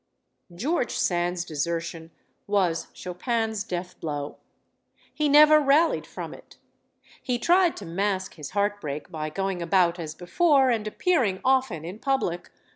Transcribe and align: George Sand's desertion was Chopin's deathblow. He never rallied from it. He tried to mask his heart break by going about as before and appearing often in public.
George 0.55 0.93
Sand's 0.95 1.45
desertion 1.45 2.09
was 2.47 2.87
Chopin's 2.91 3.63
deathblow. 3.63 4.37
He 5.13 5.29
never 5.29 5.59
rallied 5.59 6.07
from 6.07 6.33
it. 6.33 6.57
He 7.21 7.37
tried 7.37 7.77
to 7.77 7.85
mask 7.85 8.33
his 8.33 8.49
heart 8.57 8.81
break 8.81 9.11
by 9.11 9.29
going 9.29 9.61
about 9.61 9.99
as 9.99 10.15
before 10.15 10.71
and 10.71 10.87
appearing 10.87 11.39
often 11.45 11.85
in 11.85 11.99
public. 11.99 12.49